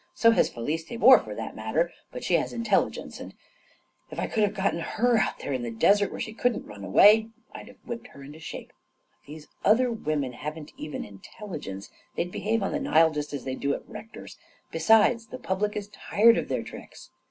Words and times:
So 0.15 0.31
has 0.31 0.49
Felice 0.49 0.83
Tabor, 0.83 1.19
for 1.19 1.35
that 1.35 1.55
matter; 1.55 1.91
but 2.11 2.23
she 2.23 2.33
has 2.33 2.53
intelligence, 2.53 3.19
and 3.19 3.35
if 4.09 4.17
I 4.19 4.25
could 4.25 4.41
have 4.43 4.55
got 4.55 4.73
her 4.73 5.17
out 5.19 5.37
there 5.37 5.53
in 5.53 5.61
the 5.61 5.69
desert 5.69 6.09
where 6.09 6.19
she 6.19 6.33
couldn't 6.33 6.65
run 6.65 6.83
away, 6.83 7.27
I'd 7.53 7.67
have 7.67 7.77
whipped 7.85 8.07
her 8.07 8.23
into 8.23 8.39
shape. 8.39 8.73
But 9.11 9.27
these 9.27 9.47
other 9.63 9.91
women 9.91 10.33
haven't 10.33 10.71
even 10.75 11.05
intelligence. 11.05 11.91
They'd 12.15 12.31
behave 12.31 12.63
on 12.63 12.71
the 12.71 12.79
Nile 12.79 13.11
just 13.11 13.31
as 13.31 13.43
they 13.43 13.53
do 13.53 13.75
at 13.75 13.87
Rector's. 13.87 14.39
Besides, 14.71 15.27
the 15.27 15.37
public 15.37 15.75
is 15.75 15.87
tired 15.89 16.39
of 16.39 16.47
their 16.47 16.63
tricks." 16.63 17.11